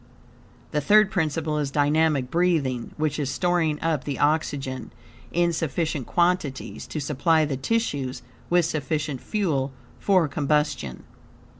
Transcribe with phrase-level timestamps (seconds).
[0.71, 4.91] The third principle is dynamic breathing, which is storing up the oxygen
[5.31, 11.03] in sufficient quantities, to supply the tissues with sufficient fuel, for combustion.